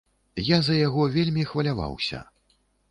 Я 0.47 0.57
за 0.69 0.79
яго 0.79 1.03
вельмі 1.19 1.47
хваляваўся. 1.51 2.27